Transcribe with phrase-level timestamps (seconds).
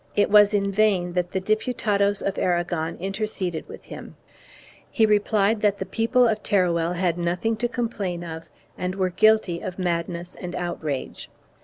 [0.15, 4.15] It was in vain that the Diputados of Aragon inter ceded with him;
[4.89, 9.11] he replied curtly that the people of Teruel had nothing to complain of and were
[9.11, 11.29] guilty of madness and outrage.